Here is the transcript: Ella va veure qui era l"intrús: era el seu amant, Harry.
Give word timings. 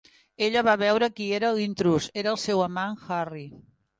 Ella 0.45 0.63
va 0.67 0.73
veure 0.83 1.09
qui 1.19 1.27
era 1.41 1.51
l"intrús: 1.57 2.09
era 2.21 2.33
el 2.37 2.41
seu 2.47 2.65
amant, 2.71 2.99
Harry. 3.19 3.47